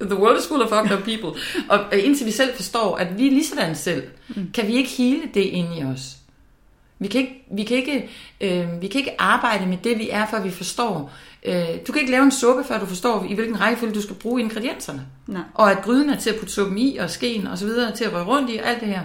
[0.00, 3.18] the world is full of fucked up people, og øh, indtil vi selv forstår, at
[3.18, 4.50] vi er lige sådan selv, mm.
[4.54, 6.16] kan vi ikke hele det ind i os.
[7.04, 8.08] Vi kan ikke, vi kan ikke,
[8.40, 11.12] øh, vi kan ikke arbejde med det, vi er, før vi forstår.
[11.44, 14.16] Øh, du kan ikke lave en suppe, før du forstår, i hvilken rækkefølge du skal
[14.16, 15.06] bruge ingredienserne.
[15.26, 15.42] Nej.
[15.54, 18.04] Og at gryden er til at putte suppen i, og skeen og så videre, til
[18.04, 19.00] at røre rundt i, og alt det her.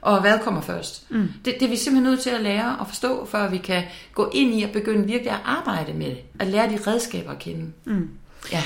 [0.00, 1.10] Og hvad kommer først?
[1.10, 1.28] Mm.
[1.44, 3.82] Det, det er vi simpelthen nødt til at lære og forstå, før vi kan
[4.14, 6.18] gå ind i og begynde virkelig at arbejde med det.
[6.38, 7.72] At lære de redskaber at kende.
[7.84, 8.08] Mm.
[8.52, 8.62] Ja.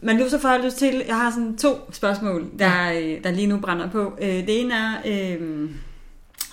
[0.00, 3.18] Men nu så får jeg lyst til, jeg har sådan to spørgsmål, der, ja.
[3.24, 4.12] der lige nu brænder på.
[4.20, 5.70] Øh, det ene er, øh,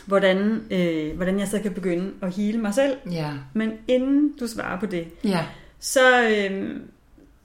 [0.10, 2.98] hvordan, øh, hvordan jeg så kan begynde at hele mig selv.
[3.12, 3.32] Ja.
[3.54, 5.46] Men inden du svarer på det, ja.
[5.80, 6.80] så, øh,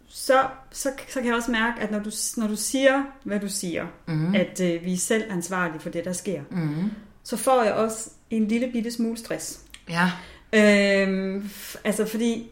[0.09, 3.49] så, så, så kan jeg også mærke, at når du, når du siger, hvad du
[3.49, 4.35] siger, mm.
[4.35, 6.91] at øh, vi er selv ansvarlige for det, der sker, mm.
[7.25, 9.61] så får jeg også en lille bitte smule stress.
[9.89, 10.11] Ja.
[10.53, 11.45] Øh,
[11.85, 12.51] altså fordi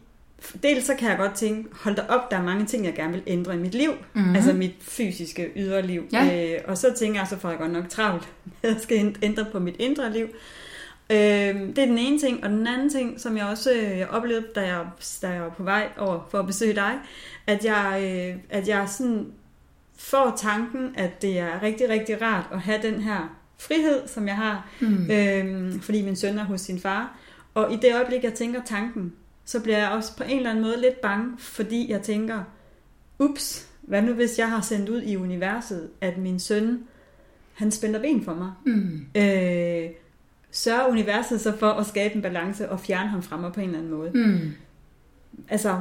[0.62, 3.12] dels så kan jeg godt tænke, hold da op, der er mange ting, jeg gerne
[3.12, 3.90] vil ændre i mit liv.
[4.14, 4.34] Mm-hmm.
[4.34, 6.04] Altså mit fysiske ydre liv.
[6.12, 6.54] Ja.
[6.54, 8.28] Øh, og så tænker jeg, så får jeg godt nok travlt.
[8.62, 10.26] Jeg skal ændre på mit indre liv.
[11.10, 12.44] Øh, det er den ene ting.
[12.44, 14.86] Og den anden ting, som jeg også øh, jeg oplevede, da jeg,
[15.22, 16.98] da jeg var på vej over for at besøge dig,
[17.46, 19.26] at jeg, øh, at jeg sådan
[19.98, 24.36] får tanken, at det er rigtig, rigtig rart at have den her frihed, som jeg
[24.36, 25.10] har, mm.
[25.10, 27.16] øh, fordi min søn er hos sin far.
[27.54, 29.12] Og i det øjeblik, jeg tænker tanken,
[29.44, 32.42] så bliver jeg også på en eller anden måde lidt bange, fordi jeg tænker,
[33.18, 36.80] ups, hvad nu hvis jeg har sendt ud i universet, at min søn,
[37.52, 38.52] han spænder ben for mig.
[38.66, 39.06] Mm.
[39.16, 39.90] Øh,
[40.50, 43.66] sørger universet så for at skabe en balance og fjerne ham fra mig på en
[43.66, 44.10] eller anden måde.
[44.14, 44.52] Mm.
[45.48, 45.80] Altså,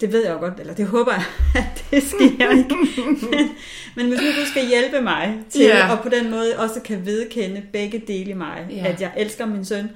[0.00, 1.24] det ved jeg jo godt, eller det håber jeg,
[1.62, 2.76] at det sker ikke.
[3.06, 3.50] men,
[3.96, 5.90] men hvis nu du skal hjælpe mig til, yeah.
[5.92, 8.86] og på den måde også kan vedkende begge dele i mig, yeah.
[8.86, 9.90] at jeg elsker min søn,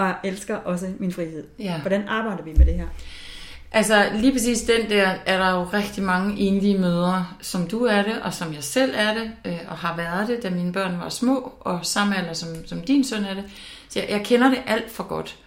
[0.00, 1.44] og jeg elsker også min frihed.
[1.58, 1.80] Ja.
[1.80, 2.86] Hvordan arbejder vi med det her?
[3.72, 8.02] Altså lige præcis den der, er der jo rigtig mange enlige mødre, som du er
[8.02, 11.00] det, og som jeg selv er det, øh, og har været det, da mine børn
[11.00, 13.44] var små, og samme alder som, som din søn er det.
[13.88, 15.38] Så jeg, jeg kender det alt for godt.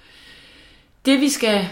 [1.06, 1.68] Det vi skal...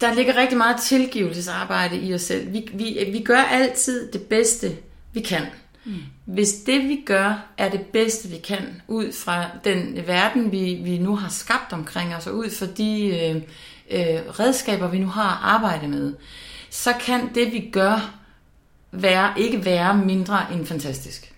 [0.00, 2.52] Der ligger rigtig meget tilgivelsesarbejde i os selv.
[2.52, 4.76] Vi, vi, vi gør altid det bedste,
[5.12, 5.42] vi kan.
[5.84, 5.94] Mm.
[6.24, 10.98] Hvis det vi gør er det bedste vi kan ud fra den verden vi, vi
[10.98, 13.36] nu har skabt omkring os og ud fra de øh,
[13.90, 16.14] øh, redskaber vi nu har at arbejde med,
[16.70, 18.14] så kan det vi gør
[18.92, 21.34] være, ikke være mindre end fantastisk.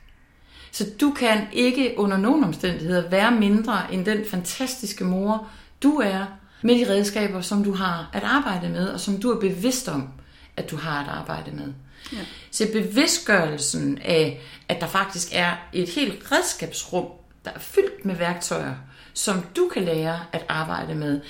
[0.73, 5.47] Så du kan ikke under nogen omstændigheder være mindre end den fantastiske mor,
[5.83, 6.25] du er,
[6.63, 10.09] med de redskaber, som du har at arbejde med, og som du er bevidst om,
[10.57, 11.73] at du har at arbejde med.
[12.13, 12.19] Ja.
[12.51, 17.07] Så bevidstgørelsen af, at der faktisk er et helt redskabsrum,
[17.45, 18.75] der er fyldt med værktøjer,
[19.15, 21.21] som du kan lære at arbejde med.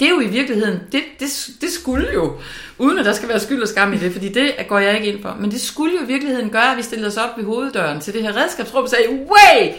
[0.00, 2.40] Det er jo i virkeligheden, det, det, det skulle jo,
[2.78, 5.12] uden at der skal være skyld og skam i det, fordi det går jeg ikke
[5.12, 7.44] ind for, men det skulle jo i virkeligheden gøre, at vi stillede os op ved
[7.44, 9.72] hoveddøren til det her redskabsrum og sagde, way,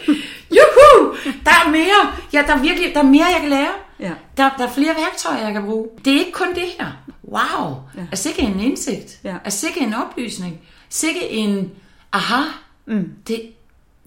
[0.50, 3.87] juhu, der er mere, ja, der er virkelig, der er mere, jeg kan lære.
[4.00, 4.12] Ja.
[4.36, 5.88] Der, der er flere værktøjer, jeg kan bruge.
[6.04, 7.04] Det er ikke kun det her.
[7.24, 8.06] Wow, ja.
[8.12, 9.36] er sikkert en indsigt, ja.
[9.44, 11.70] er sikkert en oplysning, sikkert en
[12.12, 12.42] aha,
[12.86, 13.12] mm.
[13.28, 13.42] det,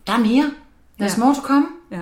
[0.08, 0.52] der er mere.
[1.00, 1.24] Der er ja.
[1.24, 1.68] more to come.
[1.92, 2.02] Ja.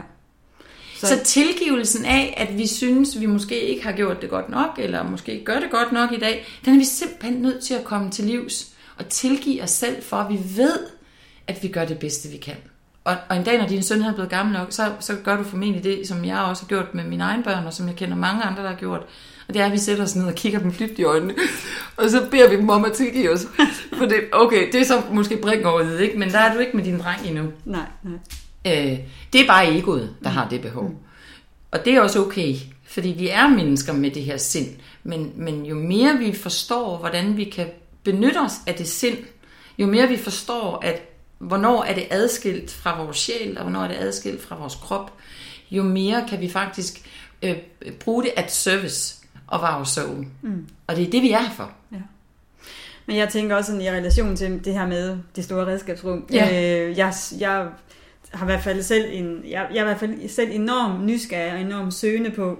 [1.00, 1.08] Så...
[1.08, 5.04] så tilgivelsen af, at vi synes, vi måske ikke har gjort det godt nok, eller
[5.04, 7.84] måske ikke gør det godt nok i dag, den er vi simpelthen nødt til at
[7.84, 10.80] komme til livs og tilgive os selv for, at vi ved,
[11.48, 12.56] at vi gør det bedste, vi kan.
[13.10, 15.44] Og, og en dag, når din søn er blevet gammel nok, så, så gør du
[15.44, 18.16] formentlig det, som jeg også har gjort med mine egne børn, og som jeg kender
[18.16, 19.02] mange andre, der har gjort.
[19.48, 21.34] Og det er, at vi sætter os ned og kigger dem dybt i øjnene,
[21.98, 23.48] og så beder vi dem om at tilgive os.
[23.98, 26.20] For det, okay, det er så måske brik over ikke?
[26.20, 27.52] men der er du ikke med din dreng endnu.
[27.66, 28.20] Nej, nej.
[28.66, 29.00] Øh,
[29.34, 30.90] det er bare egoet, der har det behov.
[30.90, 30.96] Mm.
[31.72, 32.56] Og det er også okay,
[32.88, 34.68] fordi vi er mennesker med det her sind.
[35.04, 37.68] Men, men jo mere vi forstår, hvordan vi kan
[38.04, 39.18] benytte os af det sind,
[39.78, 41.09] jo mere vi forstår, at
[41.40, 45.14] hvornår er det adskilt fra vores sjæl, og hvornår er det adskilt fra vores krop,
[45.72, 47.10] jo mere kan vi faktisk
[47.42, 47.58] øh,
[48.00, 50.26] bruge det at service of our soul.
[50.42, 50.68] Mm.
[50.88, 51.72] Og det er det, vi er for.
[51.92, 51.98] Ja.
[53.06, 56.26] Men jeg tænker også sådan, i relation til det her med det store redskabsrum.
[56.34, 56.86] Ja.
[56.88, 57.68] Øh, jeg, jeg
[58.32, 61.54] har i hvert fald selv en, jeg, jeg er i hvert fald selv enormt nysgerrig
[61.54, 62.60] og enormt søgende på,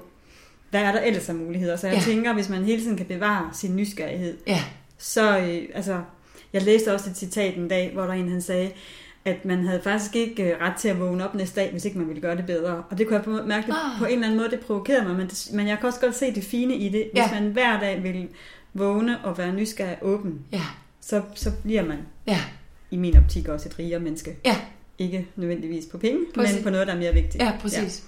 [0.70, 1.76] hvad er der ellers af muligheder.
[1.76, 2.02] Så jeg ja.
[2.02, 4.64] tænker, hvis man hele tiden kan bevare sin nysgerrighed, ja.
[4.98, 6.02] så øh, altså,
[6.54, 8.72] jeg læste også et citat en dag, hvor der en han sagde,
[9.26, 11.98] at man havde faktisk ikke øh, ret til at vågne op næste dag, hvis ikke
[11.98, 12.84] man ville gøre det bedre.
[12.90, 14.00] Og det kunne jeg mærke, oh.
[14.00, 16.16] på en eller anden måde, det provokerede mig, men, det, men jeg kan også godt
[16.16, 17.10] se det fine i det.
[17.14, 17.42] Hvis ja.
[17.42, 18.28] man hver dag vil
[18.74, 20.62] vågne og være nysgerrig og åben, ja.
[21.02, 22.42] så, så bliver man ja.
[22.92, 24.36] i min optik også et rigere menneske.
[24.46, 24.56] Ja.
[24.98, 26.56] Ikke nødvendigvis på penge, præcis.
[26.56, 27.44] men på noget, der er mere vigtigt.
[27.44, 28.04] Ja, præcis.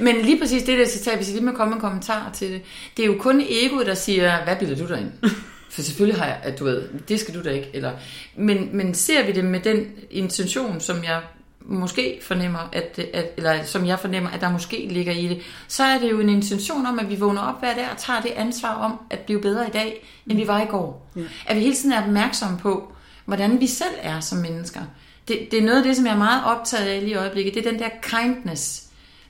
[0.00, 0.04] Ja.
[0.04, 2.62] Men lige præcis det der citat, hvis jeg lige må komme en kommentar til det,
[2.96, 5.32] det er jo kun egoet, der siger, hvad bilder du dig ind?
[5.70, 7.70] For selvfølgelig har jeg, at du ved, det skal du da ikke.
[7.74, 7.92] Eller,
[8.36, 11.20] men, men ser vi det med den intention, som jeg
[11.60, 15.82] måske fornemmer, at, at, eller som jeg fornemmer, at der måske ligger i det, så
[15.84, 18.30] er det jo en intention om, at vi vågner op hver dag og tager det
[18.30, 21.10] ansvar om at blive bedre i dag, end vi var i går.
[21.16, 21.22] Ja.
[21.46, 22.92] At vi hele tiden er opmærksomme på,
[23.24, 24.80] hvordan vi selv er som mennesker.
[25.28, 27.54] Det, det er noget af det, som jeg er meget optaget af lige i øjeblikket.
[27.54, 28.87] Det er den der kindness.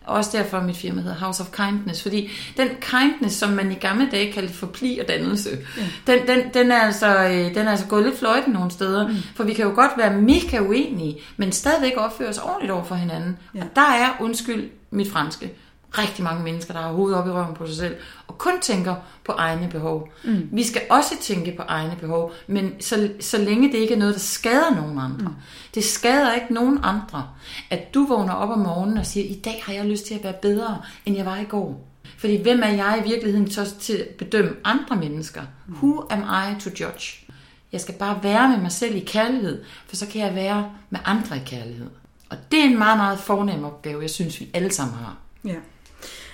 [0.09, 2.03] Også derfor mit firma hedder House of Kindness.
[2.03, 6.13] Fordi den kindness, som man i gamle dage kaldte for pli og dannelse, ja.
[6.13, 9.09] den, den, den, er altså, øh, den er altså gået lidt fløjten nogle steder.
[9.09, 9.15] Mm.
[9.35, 12.95] For vi kan jo godt være mega uenige, men stadigvæk opføre os ordentligt over for
[12.95, 13.39] hinanden.
[13.55, 13.61] Ja.
[13.61, 15.51] Og der er, undskyld mit franske,
[15.93, 17.97] rigtig mange mennesker, der har hovedet op i røven på sig selv,
[18.27, 20.09] og kun tænker på egne behov.
[20.25, 20.49] Mm.
[20.53, 24.15] Vi skal også tænke på egne behov, men så, så længe det ikke er noget,
[24.15, 25.29] der skader nogen andre.
[25.29, 25.35] Mm.
[25.75, 27.29] Det skader ikke nogen andre,
[27.71, 30.25] at du vågner op om morgenen og siger, i dag har jeg lyst til at
[30.25, 31.89] være bedre, end jeg var i går.
[32.19, 35.43] Fordi hvem er jeg i virkeligheden til at bedømme andre mennesker?
[35.67, 35.75] Mm.
[35.75, 37.27] Who am I to judge?
[37.73, 41.01] Jeg skal bare være med mig selv i kærlighed, for så kan jeg være med
[41.05, 41.87] andre i kærlighed.
[42.31, 45.17] Og det er en meget, meget fornem opgave, jeg synes, vi alle sammen har.
[45.45, 45.55] Ja.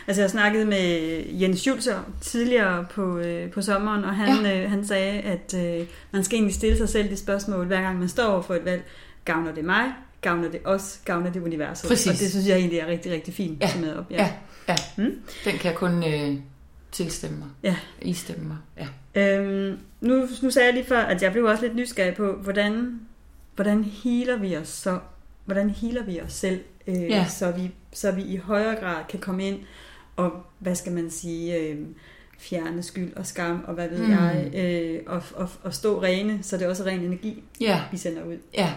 [0.07, 4.62] Altså jeg snakkede med Jens Schulzer tidligere på, øh, på sommeren, og han, ja.
[4.62, 7.99] øh, han sagde, at øh, man skal egentlig stille sig selv det spørgsmål, hver gang
[7.99, 8.83] man står for et valg.
[9.25, 9.85] Gavner det mig?
[10.21, 11.01] Gavner det os?
[11.05, 11.88] Gavner det universet?
[11.88, 12.07] Præcis.
[12.07, 13.71] Og det synes jeg egentlig er rigtig, rigtig fint ja.
[13.81, 14.11] med op.
[14.11, 14.33] Ja, ja.
[14.69, 15.03] ja.
[15.05, 15.21] Mm?
[15.45, 16.37] Den kan jeg kun øh,
[16.93, 17.49] tilstemme mig.
[17.62, 17.77] Ja.
[18.03, 18.57] Istemme mig.
[18.79, 19.38] Ja.
[19.38, 23.01] Øhm, nu, nu sagde jeg lige før, at jeg blev også lidt nysgerrig på, hvordan,
[23.55, 24.99] hvordan healer vi os så?
[25.45, 27.27] Hvordan healer vi os selv, øh, ja.
[27.29, 29.59] så, vi, så vi i højere grad kan komme ind
[30.16, 31.77] og hvad skal man sige, øh,
[32.38, 34.11] fjerne skyld og skam, og hvad ved mm.
[34.11, 37.83] jeg, øh, og, og, og stå rene, så det er også ren energi, ja.
[37.92, 38.37] vi sender ud.
[38.55, 38.72] Ja,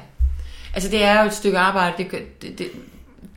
[0.73, 2.71] altså det er jo et stykke arbejde, det, det, det,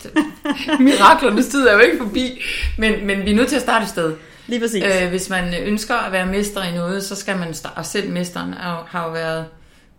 [0.03, 0.13] det
[0.81, 2.43] miraklernes tid er jo ikke forbi,
[2.79, 4.17] men, men vi er nødt til at starte et sted.
[4.47, 4.85] Lige præcis.
[4.85, 8.53] Øh, hvis man ønsker at være mester i noget, så skal man og selv mesteren
[8.87, 9.47] har jo været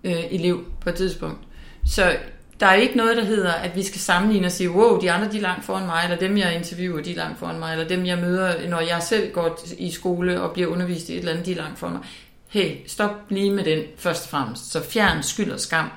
[0.04, 1.38] øh, elev på et tidspunkt.
[1.86, 2.16] Så
[2.62, 5.32] der er ikke noget, der hedder, at vi skal sammenligne og sige, wow, de andre
[5.32, 7.88] de er langt foran mig, eller dem jeg interviewer, de er langt foran mig, eller
[7.88, 11.32] dem jeg møder, når jeg selv går i skole og bliver undervist i et eller
[11.32, 12.02] andet, de er langt foran mig.
[12.48, 14.72] Hey, stop lige med den først og fremmest.
[14.72, 15.90] Så fjern skyld og skam.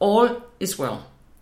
[0.00, 0.28] All
[0.60, 0.96] is well.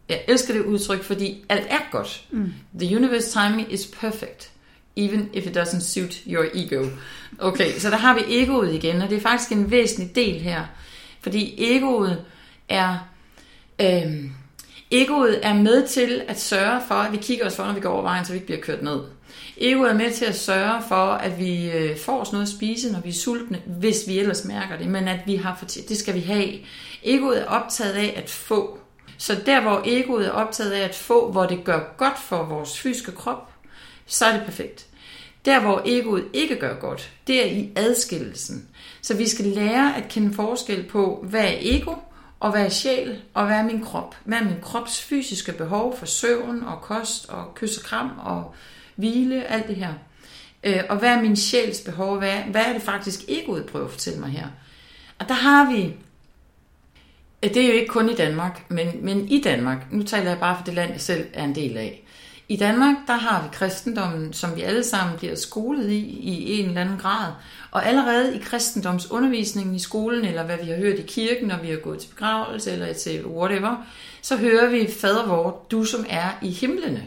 [0.08, 2.24] Jeg elsker det udtryk, fordi alt er godt.
[2.30, 2.54] Mm.
[2.80, 4.50] The universe timing is perfect.
[4.96, 6.86] Even if it doesn't suit your ego.
[7.38, 10.64] Okay, så der har vi egoet igen, og det er faktisk en væsentlig del her.
[11.20, 12.24] Fordi egoet
[12.68, 13.11] er
[13.80, 14.32] Øhm,
[14.94, 17.88] Egoet er med til at sørge for, at vi kigger os for, når vi går
[17.88, 19.00] over vejen, så vi ikke bliver kørt ned.
[19.56, 22.92] Egoet er med til at sørge for, at vi øh, får os noget at spise,
[22.92, 25.96] når vi er sultne, hvis vi ellers mærker det, men at vi har for det
[25.96, 26.58] skal vi have.
[27.02, 28.78] Egoet er optaget af at få.
[29.18, 32.78] Så der, hvor egoet er optaget af at få, hvor det gør godt for vores
[32.78, 33.52] fysiske krop,
[34.06, 34.86] så er det perfekt.
[35.44, 38.68] Der, hvor egoet ikke gør godt, det er i adskillelsen.
[39.02, 41.94] Så vi skal lære at kende forskel på, hvad er ego,
[42.42, 44.16] og hvad er sjæl, og hvad er min krop.
[44.24, 48.54] Hvad er min krops fysiske behov for søvn og kost og kys og kram og
[48.96, 49.94] hvile, alt det her.
[50.64, 52.18] Øh, og hvad er min sjæls behov?
[52.18, 54.46] Hvad, hvad er det faktisk egoet prøver at fortælle mig her?
[55.18, 55.94] Og der har vi,
[57.42, 60.56] det er jo ikke kun i Danmark, men, men i Danmark, nu taler jeg bare
[60.56, 62.04] for det land, jeg selv er en del af.
[62.48, 66.68] I Danmark, der har vi kristendommen, som vi alle sammen bliver skolet i, i en
[66.68, 67.32] eller anden grad.
[67.72, 71.70] Og allerede i kristendomsundervisningen i skolen, eller hvad vi har hørt i kirken, når vi
[71.70, 73.86] har gået til begravelse, eller til whatever,
[74.22, 77.04] så hører vi fader vor, du som er i himlene.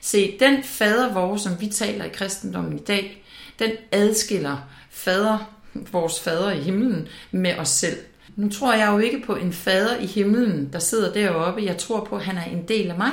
[0.00, 3.24] Se, den fader vor, som vi taler i kristendommen i dag,
[3.58, 4.56] den adskiller
[4.90, 5.38] fader,
[5.74, 7.98] vores fader i himlen med os selv.
[8.36, 11.64] Nu tror jeg jo ikke på en fader i himlen, der sidder deroppe.
[11.64, 13.12] Jeg tror på, at han er en del af mig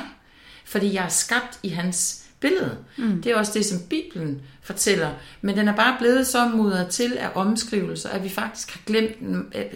[0.68, 2.78] fordi jeg er skabt i hans billede.
[2.98, 3.22] Mm.
[3.22, 5.12] Det er også det, som Bibelen fortæller.
[5.42, 9.16] Men den er bare blevet så mudret til af omskrivelser, at vi faktisk har glemt,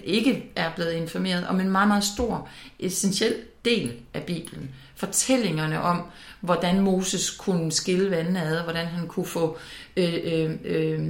[0.04, 4.70] ikke er blevet informeret om en meget, meget stor, essentiel del af Bibelen.
[4.96, 6.02] Fortællingerne om,
[6.42, 9.58] hvordan Moses kunne skille vandene ad, hvordan han kunne få
[9.98, 11.08] øh, øh, øh,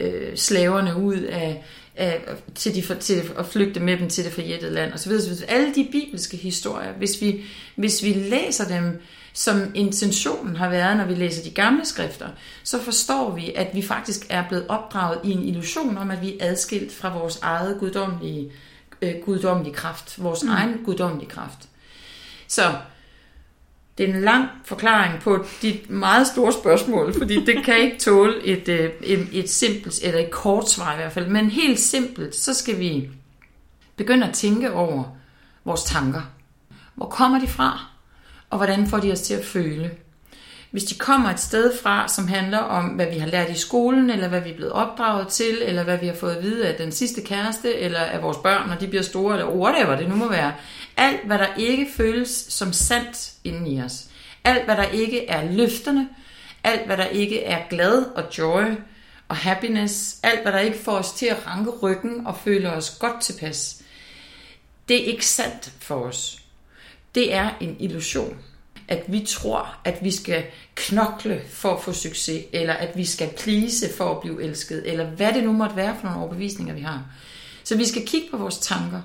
[0.00, 1.64] øh, slaverne ud af,
[1.96, 2.20] af,
[2.54, 5.12] til, de, til at flygte med dem til det forjættede land osv.
[5.48, 7.44] Alle de bibelske historier, hvis vi,
[7.76, 9.00] hvis vi læser dem,
[9.32, 12.28] som intentionen har været, når vi læser de gamle skrifter,
[12.64, 16.38] så forstår vi, at vi faktisk er blevet opdraget i en illusion om, at vi
[16.40, 18.52] er adskilt fra vores eget guddommelige,
[19.02, 20.50] øh, guddommelige kraft, vores mm.
[20.50, 21.68] egen guddommelige kraft.
[22.48, 22.74] Så
[23.98, 28.44] det er en lang forklaring på dit meget store spørgsmål, fordi det kan ikke tåle
[28.44, 31.26] et, øh, et, et simpelt, eller et kort svar i hvert fald.
[31.26, 33.10] Men helt simpelt, så skal vi
[33.96, 35.04] begynde at tænke over
[35.64, 36.22] vores tanker.
[36.94, 37.89] Hvor kommer de fra?
[38.50, 39.90] Og hvordan får de os til at føle?
[40.70, 44.10] Hvis de kommer et sted fra, som handler om, hvad vi har lært i skolen,
[44.10, 46.74] eller hvad vi er blevet opdraget til, eller hvad vi har fået at vide af
[46.74, 50.14] den sidste kæreste, eller af vores børn, når de bliver store, eller whatever det nu
[50.14, 50.54] må være.
[50.96, 54.04] Alt, hvad der ikke føles som sandt inden i os.
[54.44, 56.08] Alt, hvad der ikke er løfterne.
[56.64, 58.64] Alt, hvad der ikke er glad og joy
[59.28, 60.16] og happiness.
[60.22, 63.82] Alt, hvad der ikke får os til at ranke ryggen og føle os godt tilpas.
[64.88, 66.39] Det er ikke sandt for os.
[67.14, 68.38] Det er en illusion
[68.90, 70.44] at vi tror, at vi skal
[70.74, 75.06] knokle for at få succes, eller at vi skal plise for at blive elsket, eller
[75.06, 77.04] hvad det nu måtte være for nogle overbevisninger, vi har.
[77.64, 79.02] Så vi skal kigge på vores tanker.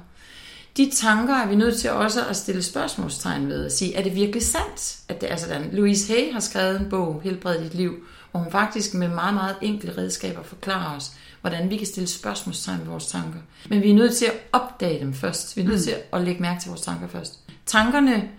[0.77, 4.15] De tanker er vi nødt til også at stille spørgsmålstegn ved og sige, er det
[4.15, 5.69] virkelig sandt, at det er sådan?
[5.71, 7.95] Louise Hay har skrevet en bog, Helbred dit liv,
[8.31, 12.79] hvor hun faktisk med meget, meget enkle redskaber forklarer os, hvordan vi kan stille spørgsmålstegn
[12.79, 13.39] ved vores tanker.
[13.69, 15.57] Men vi er nødt til at opdage dem først.
[15.57, 15.83] Vi er nødt mm.
[15.83, 17.39] til at lægge mærke til vores tanker først.
[17.65, 18.29] Tankerne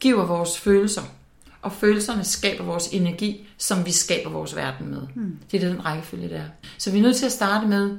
[0.00, 1.02] giver vores følelser,
[1.62, 5.02] og følelserne skaber vores energi, som vi skaber vores verden med.
[5.14, 5.38] Mm.
[5.50, 6.48] Det er den rækkefølge, der er.
[6.78, 7.98] Så vi er nødt til at starte med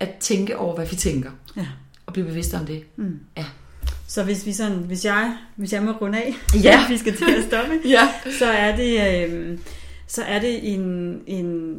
[0.00, 1.30] at tænke over, hvad vi tænker.
[1.56, 1.66] Ja.
[2.06, 2.84] Og blive bevidst om det.
[2.96, 3.20] Mm.
[3.36, 3.44] Ja.
[4.06, 6.34] Så hvis vi sådan, hvis jeg, hvis jeg må runde af,
[6.64, 6.86] ja.
[6.92, 8.08] vi skal til at stoppe, ja.
[8.38, 9.58] så er det, øh,
[10.06, 10.82] så er det en,
[11.26, 11.76] en,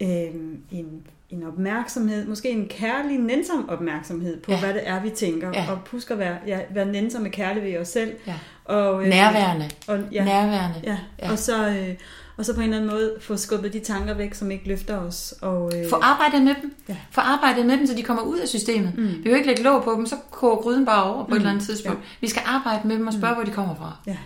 [0.00, 0.34] øh,
[0.70, 4.60] en en opmærksomhed, måske en kærlig, nænsom opmærksomhed på, ja.
[4.60, 5.50] hvad det er, vi tænker.
[5.54, 5.70] Ja.
[5.70, 8.12] Og husk at være, ja, være nænsom og kærlig ved os selv.
[8.26, 8.34] Ja.
[8.64, 9.70] Og, øh, Nærværende.
[9.86, 10.80] Og, ja, Nærværende.
[10.84, 10.98] Ja.
[11.22, 11.30] ja.
[11.30, 11.94] Og, så, øh,
[12.36, 14.98] og så på en eller anden måde få skubbet de tanker væk, som ikke løfter
[14.98, 15.34] os.
[15.40, 16.74] Og, øh, få arbejdet med dem.
[16.88, 16.96] Ja.
[17.10, 18.98] Få arbejdet med dem, så de kommer ud af systemet.
[18.98, 19.06] Mm.
[19.06, 21.32] Vi vil ikke lægge låg på dem, så koger gryden bare over på mm.
[21.32, 21.98] et eller andet tidspunkt.
[21.98, 22.04] Ja.
[22.20, 23.36] Vi skal arbejde med dem og spørge, mm.
[23.36, 23.96] hvor de kommer fra.
[24.06, 24.16] Ja.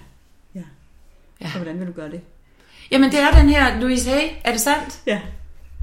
[0.54, 0.62] ja.
[1.40, 1.46] ja.
[1.46, 2.20] Og hvordan vil du gøre det?
[2.90, 5.00] Jamen det er den her, Louise Hay, er det sandt?
[5.06, 5.20] Ja.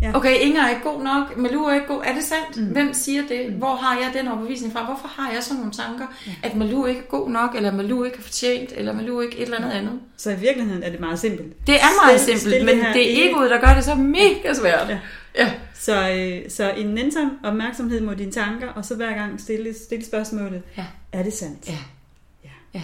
[0.02, 0.16] Ja.
[0.16, 2.02] Okay, Inger er ikke god nok, Malou er ikke god.
[2.06, 2.58] Er det sandt?
[2.58, 2.74] Mm.
[2.74, 3.52] Hvem siger det?
[3.52, 4.86] Hvor har jeg den overbevisning fra?
[4.86, 6.32] Hvorfor har jeg sådan nogle tanker, ja.
[6.44, 9.44] at Malou ikke er god nok, eller Malou ikke er fortjent, eller Malou ikke et
[9.44, 10.00] eller andet andet?
[10.18, 11.68] Så i virkeligheden er det meget simpelt.
[11.68, 13.96] Det er meget stil, simpelt, stil men det, det er egoet, der gør det så
[13.96, 14.90] mega svært.
[14.90, 15.00] Ja.
[15.36, 15.52] Ja.
[15.74, 20.06] Så, øh, så en nænsom opmærksomhed mod dine tanker, og så hver gang stille, stille
[20.06, 20.86] spørgsmålet, ja.
[21.12, 21.68] er det sandt?
[21.68, 21.78] Ja.
[22.44, 22.50] ja.
[22.74, 22.82] ja.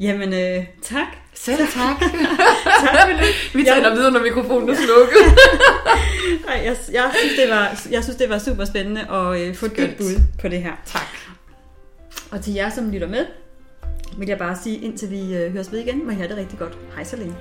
[0.00, 1.06] Jamen, øh, tak.
[1.34, 2.02] Selv tak.
[3.58, 5.38] Vi taler videre, når mikrofonen er slukket.
[6.46, 9.66] Nej, jeg, jeg, synes, det var, jeg synes, det var super spændende at øh, få
[9.66, 10.72] et godt bud på det her.
[10.86, 11.08] Tak.
[12.30, 13.26] Og til jer, som lytter med,
[14.18, 16.58] vil jeg bare sige, indtil vi øh, høres ved igen, må I have det rigtig
[16.58, 16.78] godt.
[16.94, 17.34] Hej så længe.